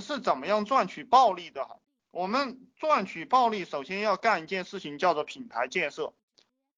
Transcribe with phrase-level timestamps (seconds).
[0.00, 1.80] 是怎么样赚取暴利的？
[2.10, 6.14] 我们赚取暴利，首先要干一件事情，叫做品牌建设。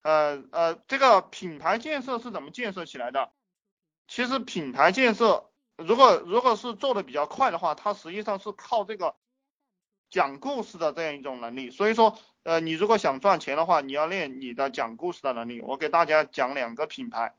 [0.02, 3.30] 呃呃，这个品牌建设是怎么建设起来的？
[4.08, 9.14] 其实品牌建设，如果如果是做的比较快的话，它实际上是靠这个
[10.11, 11.71] 讲故事的这样一种能力。
[11.71, 15.61] 所以说，呃，你如果想赚钱的话，你要练你的讲故事的能力。
[15.61, 17.37] 我给大家讲两个品牌，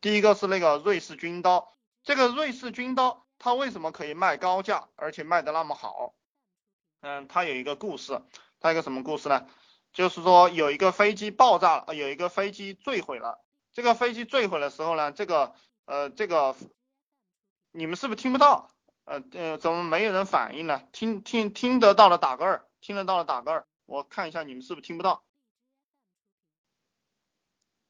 [0.00, 1.72] 第一个是那个瑞士军刀，
[2.02, 6.14] 这个瑞士军刀它为什么可以卖高价，而且卖的那么好？
[7.00, 8.20] 嗯，它有一个故事，
[8.60, 9.46] 它一个什么故事呢？
[9.92, 13.42] 就是说有一个飞机爆炸了，有一个飞机坠毁了。
[13.72, 15.54] 这个飞机坠毁的时候呢，这个
[15.86, 16.56] 呃这个
[17.70, 18.70] 你们是不是听不到？
[19.04, 20.82] 呃呃，怎么没有人反应呢？
[20.92, 25.22] 听听听得到的打个二，听得到的打个二，我看一下你们是不是听不到？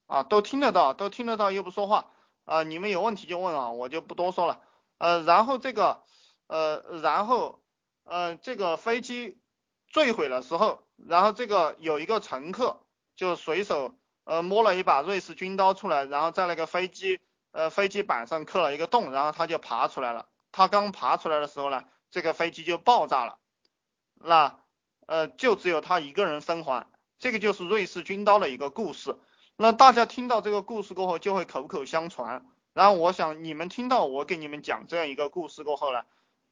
[0.06, 2.10] 啊，都听得到，都听得到又不说话
[2.44, 2.62] 啊！
[2.62, 4.60] 你们有问题就问啊，我就不多说了。
[4.98, 6.02] 呃，然后这个
[6.46, 7.62] 呃然后
[8.04, 9.38] 呃这个飞机
[9.88, 10.82] 坠毁的时候。
[11.06, 12.80] 然后这个有一个乘客
[13.14, 17.20] 就随手呃摸了一把瑞士军刀出来，然后在那个飞机
[17.52, 20.26] 呃飞机板上刻了一个洞，然后他就爬出来了。
[20.50, 23.38] 他刚爬出来的时候呢，这个飞机就爆炸了。
[24.16, 24.58] 那
[25.06, 26.88] 呃就只有他一个人生还，
[27.20, 29.16] 这个就是瑞士军刀的一个故事。
[29.56, 32.44] 那大家听到这个故事过后就会口口相传。
[32.78, 36.04] 然后我想你们听到我给你们讲这样一个故事过后呢，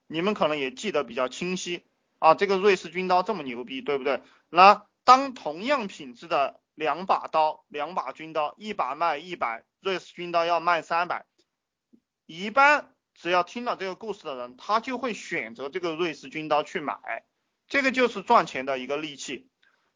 [0.08, 1.86] 你们可能也记得比较清晰。
[2.18, 4.20] 啊，这个瑞士军刀这么牛逼，对不对？
[4.48, 11.26] 那当同样品质的两把刀，两把军刀，一把卖一百，瑞士军刀要卖三百，
[12.26, 17.24] 一般只要听到这个故事的人，他就会选择这个瑞士军刀去买，
[17.68, 19.48] 这个就是赚钱的一个利器。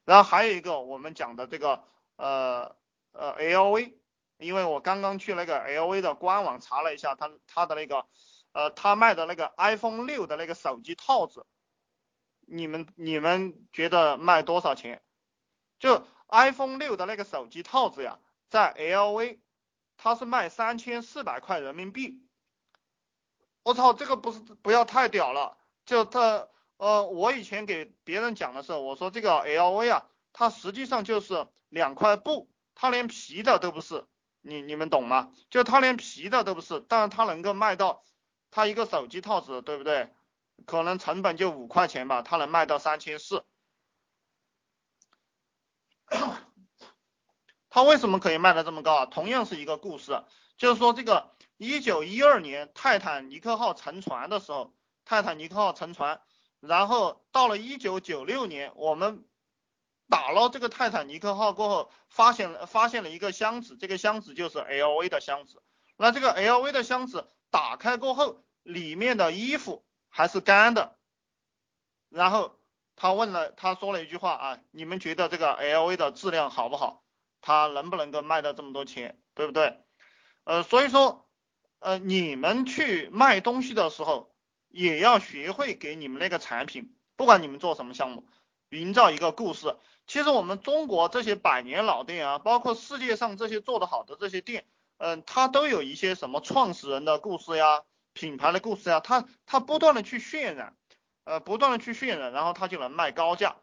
[0.04, 1.82] 然后还有一个我们讲的这个
[2.14, 2.76] 呃
[3.10, 3.94] 呃 LV，
[4.40, 8.06] 因为我刚刚去那个 LV 的官网查了一下，他他的那个
[8.52, 11.46] 呃他卖的那个 iPhone 六的那个手机套子。
[12.52, 15.02] 你们你们觉得卖多少钱？
[15.78, 18.18] 就 iPhone 六的那个手机套子呀，
[18.48, 19.38] 在 LV，
[19.96, 22.26] 它是卖三千四百块人民币。
[23.62, 25.56] 我操，这个不是不要太屌了。
[25.86, 34.06] 就它呃，我以前给别人讲的时候，我说这个 LV 啊，它实际上就是两块布，它连皮的都不是。
[34.42, 35.32] 你你们懂吗？
[35.50, 38.04] 就它连皮的都不是，但是它能够卖到
[38.50, 40.12] 它一个手机套子，对不对？
[40.66, 43.44] 可能成本就五块钱吧，它能卖到三千四。
[47.68, 49.06] 它为什么可以卖的这么高啊？
[49.06, 50.24] 同样是一个故事，
[50.58, 54.74] 就是说这个一九一二年泰坦尼克号沉船的时候，
[55.04, 56.20] 泰坦尼克号沉船，
[56.58, 59.24] 然后到了一九九六年，我们
[60.10, 65.62] 打捞这个泰坦尼克号过后，发现发现了一个箱子，这个箱子就是 LV 的箱子。
[65.96, 69.86] 那这个 LV 的箱子打开过后，里面的衣服。
[70.12, 70.98] 还是干的，
[72.08, 72.58] 然后
[72.96, 77.04] 他问了，他说了一句话啊，你们觉得这个 LV 的质量好不好？
[77.40, 79.78] 它能不能够卖到这么多钱，对不对？
[80.42, 81.28] 呃，所以说，
[81.78, 84.34] 呃，你们去卖东西的时候，
[84.66, 88.26] 也要学会给你们那个产品，不管你们做什么项目，
[88.70, 89.76] 营造一个故事。
[90.06, 94.66] 其实我们中国这些百年老店啊，包括世界上这些做得好的这些店，
[94.98, 97.82] 嗯，它都有一些什么创始人的故事呀。
[98.12, 100.76] 品牌的故事呀，它它不断的去渲染，
[101.22, 103.58] 呃，不断的去渲染，然后它就能卖高价，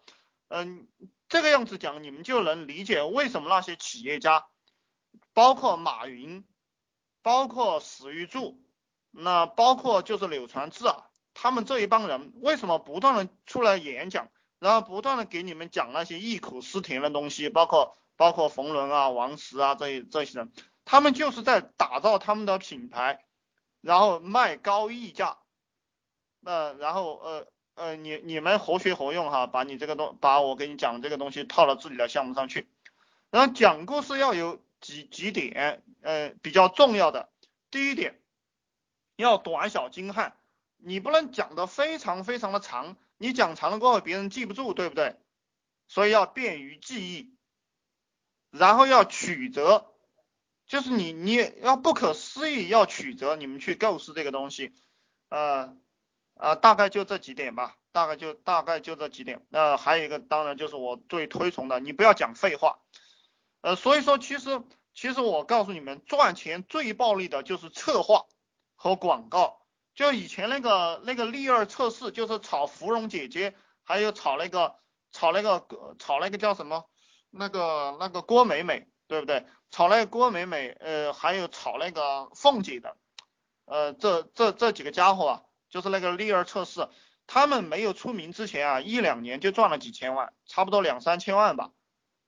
[0.48, 0.88] 嗯，
[1.28, 4.48] 这个样子讲，你们就能理解为什么那些企业家，
[5.34, 6.46] 包括马云，
[7.22, 8.58] 包括史玉柱，
[9.12, 14.30] 那包括就是柳传志啊，他们这一帮人为什么不断的出来演讲，
[14.60, 20.52] 然后不断的给你们讲那些忆苦思甜的东西，包括包括冯仑啊、王石啊这这些人，
[20.86, 23.24] 他们就是在打造他们的品牌。
[23.80, 25.38] 然后卖高溢价，
[26.42, 32.68] 那然后呃呃你你们活学活用哈，把你这个东把我给你讲的这个东西套到自己的项目上去。
[33.30, 37.30] 然后讲故事要有几几点呃比较重要的，
[37.70, 38.20] 第一点
[39.16, 40.37] 要短小精悍，
[40.78, 45.16] 你不能讲的非常非常的长，你讲长了过后别人记不住，对不对？
[45.88, 47.36] 所以要便于记忆，
[48.52, 49.94] 然后要曲折。
[50.66, 54.74] 就是你，你要不可思议，要曲折，你们去构思这个东西，
[55.30, 55.78] 呃，
[56.34, 59.46] 呃，大概就这几点吧，大概就大概就这几点。
[59.48, 62.80] 那还有一个，当然就是我最推崇的，你不要讲废话，
[63.62, 64.62] 呃，所以说其实
[64.94, 68.26] 其实我告诉你们，赚钱最暴利的就是策划
[68.76, 69.66] 和广告。
[69.98, 73.54] 就以前那个那个利二测试，就是炒芙蓉姐姐，
[73.84, 74.78] 还有炒那个
[75.12, 75.68] 炒那个
[76.00, 76.86] 炒那个叫什么，
[77.30, 78.88] 那个那个郭美美。
[79.10, 79.46] 对不对？
[79.72, 82.98] 炒那个郭美美，呃，还有炒那个凤姐的，
[83.64, 86.90] 呃，这这这几个家伙啊，就是那个利二测试，
[87.26, 91.72] 他们没有出名之前啊，一两年就赚了几千万，差不多两三千万吧。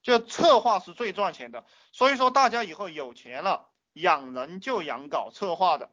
[0.01, 5.91] 就策划是最赚钱的，所以说大家以后有钱了，养人就养搞策划的。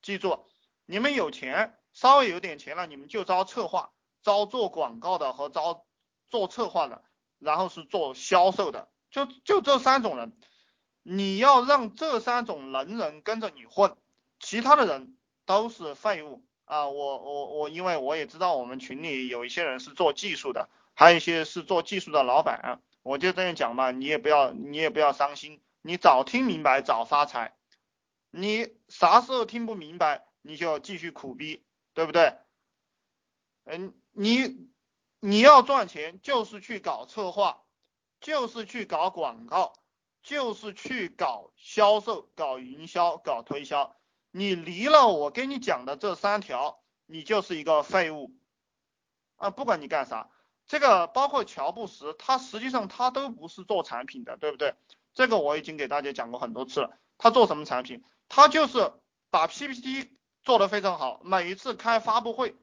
[0.00, 0.46] 记住，
[0.86, 3.92] 你们有钱，稍微有点钱了，你们就招策划，
[4.22, 5.84] 招做广告的和招
[6.28, 7.02] 做策划的，
[7.38, 10.36] 然后是做销售的，就就这三种人，
[11.02, 13.96] 你要让这三种能人跟着你混，
[14.40, 15.16] 其他的人
[15.46, 16.88] 都是废物啊！
[16.88, 22.80] 我我我，因为我也知道我们群里有一些人是做技术的，还有一些是做技术的老板。
[23.02, 27.54] 我就这样讲嘛，你也不要，你也不要伤心，你早听明白早发财，
[28.30, 31.64] 你啥时候听不明白，你就继续苦逼，
[31.94, 32.36] 对不对？
[33.64, 34.68] 嗯，你
[35.20, 37.62] 你要赚钱，就是去搞策划，
[38.20, 39.72] 就是去搞广告，
[40.22, 43.96] 就是去搞销售、搞营销、搞推销。
[44.30, 48.36] 你离了我跟你讲的这三条，你就是一个废物
[49.36, 49.48] 啊！
[49.48, 50.28] 不管你干啥。
[50.66, 54.74] 这个包括乔布斯，他实际上他都不是做产品的，对不对？
[55.14, 56.98] 这个我已经给大家讲过很多次了。
[57.16, 58.04] 他做什么产品？
[58.28, 58.92] 他就是
[59.30, 62.54] 把 PPT 做得非常好，每一次开发布会，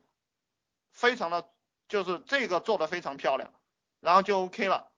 [0.91, 1.49] 非常的
[1.87, 3.53] 就是这个做得非常漂亮，
[3.99, 4.91] 然后就 OK 了。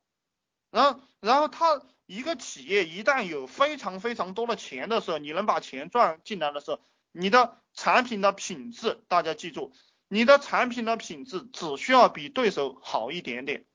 [0.70, 6.82] 然后，然后他一个企业一旦有非常非常多的钱的时候，你能把钱赚进来的时候，
[7.12, 9.74] 你的产品的品质，大家记住。
[10.10, 13.66] 你的产品的品质只需要比对手好一点点，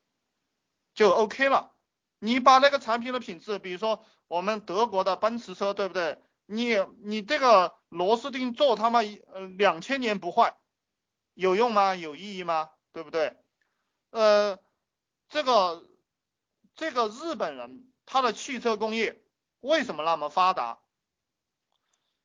[0.95, 1.73] 就 OK 了。
[2.21, 6.19] 你把那个产品的品质，比如说我们德国的奔驰车，对不对？
[6.51, 9.01] 你你这个螺丝钉做他妈
[9.33, 10.57] 呃两千年不坏，
[11.35, 11.95] 有用吗？
[11.95, 12.71] 有意义吗？
[12.93, 13.37] 对不对？
[14.11, 14.59] 呃，
[15.29, 15.87] 这个
[16.75, 19.23] 这个日本人他的汽车工业
[19.61, 20.81] 为什么那么发达？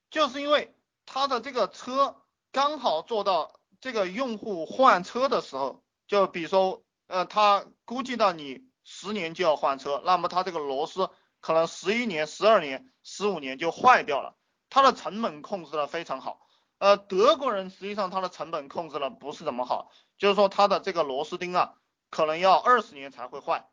[0.09, 0.75] 就是因为
[1.05, 3.59] 他的这个车刚好做到。
[3.83, 11.09] 这个用户换车的时候，就比如说，呃，他估计到你十年就要换车，那么他这个螺丝
[11.43, 14.35] 可能十一年、十二年、十五年就坏掉了，
[14.69, 16.47] 它的成本控制的非常好。
[16.79, 21.73] 呃，德国人实际上它的成本控制的不是怎么好，就是说它的这个螺丝钉啊，
[22.09, 23.67] 可能要二十年才会坏，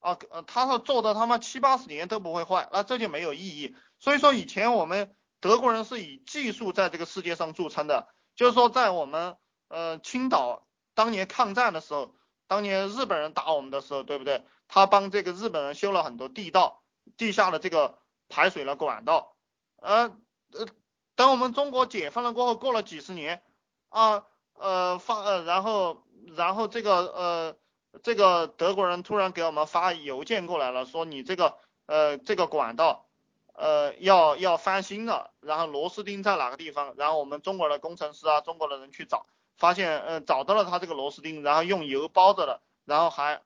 [0.00, 3.74] 啊，呃，他是做的他妈七八十年都不会坏，那这就没有意义。
[3.98, 9.38] 所以说以前我们德国人是以技术在这个世界上著称的，就是说在我们。
[9.68, 12.14] 呃，青岛当年抗战的时候，
[12.46, 14.44] 当年日本人打我们的时候，对不对？
[14.68, 16.83] 他帮这个日本人修了很多地道、
[17.16, 17.98] 地下的这个
[18.28, 19.36] 排水的管道。
[19.76, 20.16] 呃
[20.52, 20.66] 呃，
[21.14, 23.42] 等我们中国解放了过后，过了几十年
[23.88, 26.04] 啊，呃发呃，然后
[26.36, 27.56] 然后这个呃
[28.02, 33.06] 这个德国人突然给我们发邮件过来了，说你这个呃这个管道
[33.52, 36.94] 呃要要翻新了，然后螺丝钉在哪个地方？
[36.96, 39.26] 然后我们中国的工程师啊，中国的人去找。
[39.56, 43.40] 发现，呃，找到了他这个螺丝钉，然后用油包着了，然后还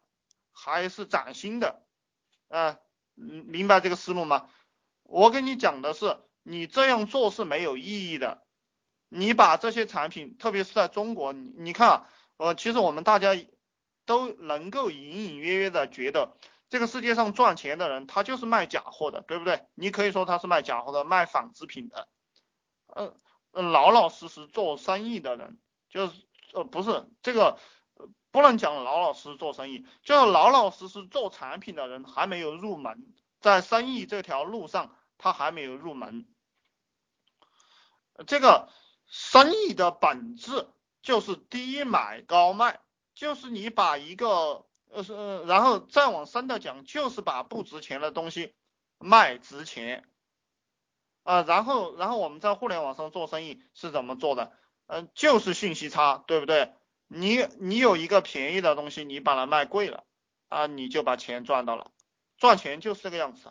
[0.55, 1.83] 还是崭新的，
[2.49, 2.79] 啊，
[3.21, 4.49] 嗯明白这个思路吗？
[5.03, 8.43] 我跟你讲的是，你这样做是没有意义的。
[9.09, 13.35] 你把这些产品，特别是在中国，你你看啊，呃，其实我们大家
[14.05, 16.37] 都能够隐隐约约的觉得，
[16.69, 19.67] 这个世界上赚钱的人，他就是卖假货的，对不对？
[19.75, 22.09] 你可以说他是卖假货的，卖仿制品的，
[22.95, 25.59] 嗯，老老实实做生意的人。
[25.89, 26.13] 就是
[26.53, 27.59] 呃不是这个
[28.39, 36.25] 不能讲老老实实做生意，就是老老实实做产品的人还没有入门，在生意这条路上他还没有入门。
[38.29, 38.69] 这个
[39.09, 40.69] 生意的本质
[41.03, 42.79] 就是低买高卖，
[43.13, 48.55] 就是你把一个呃是然后再往深的讲，就是把不值钱的东西
[48.99, 50.09] 卖值钱
[51.25, 54.53] 啊，然后然后我们在互联网上做生意是怎么做的？
[54.87, 56.73] 嗯，就是信息差，对不对？
[57.09, 60.05] 你你有一个便宜的东西，你把它卖贵了
[60.49, 61.91] 啊，你就把钱赚到了。
[62.37, 63.51] 赚钱就是这个样子，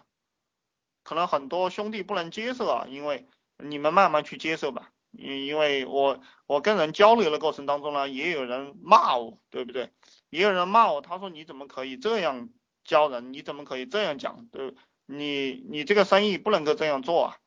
[1.03, 4.91] 可能很多兄弟不能接受啊，因为你们慢慢去接受吧。
[5.11, 9.91] 因因为我我跟人交流的过程当中呢，也有人骂我，对不对？
[10.29, 12.49] 也有人骂我，他说你怎么可以这样
[12.83, 13.33] 教人？
[13.33, 14.45] 你怎么可以这样讲？
[14.51, 17.37] 对，你你这个生意不能够这样做啊。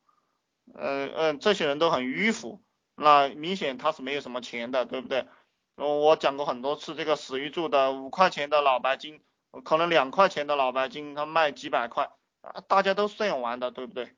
[0.75, 2.63] 嗯嗯，这些人都很迂腐。
[2.97, 5.27] 那明显他是没有什么钱的，对不对？
[5.81, 9.23] 我讲过很多次，这个史玉柱的五块钱的老白金，
[9.65, 12.11] 可能两块钱的老白金，他卖几百块，
[12.69, 14.15] 大家都这样玩的，对不对？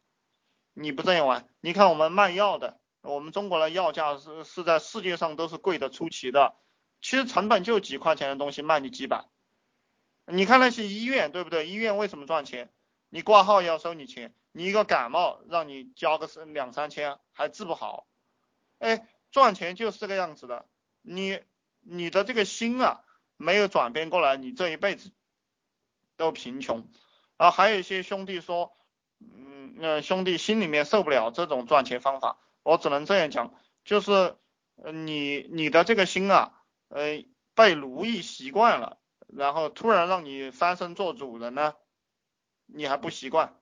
[0.75, 6.57] 你不这样玩，你看我们卖药的，我们中国的药价是是在世界上都是贵的出奇的，
[7.01, 9.27] 其实成本就几块钱的东西卖你几百，
[10.27, 11.69] 你看那些医院，对不对？
[11.69, 12.73] 医院为什么赚钱？
[13.09, 18.07] 你挂号要收你钱，你一个感冒让你交个两三千还治不好。
[18.79, 20.67] 哎，赚钱就是这个样子的。
[21.03, 21.41] 你
[21.83, 23.05] 你的这个心啊
[23.37, 25.13] 没有转变过来，你这一辈子
[26.17, 26.89] 都贫穷。
[27.37, 28.77] 啊，还有一些兄弟说，
[29.21, 33.53] 嗯，那兄弟心里面受不了这种赚钱方法，我只能这样讲，
[33.85, 34.37] 就是，
[34.77, 36.53] 你你的这个心啊，
[36.89, 37.25] 呃，
[37.55, 41.75] 被奴役习惯了，然后突然让你翻身做主人呢，
[42.67, 43.59] 你还不习惯。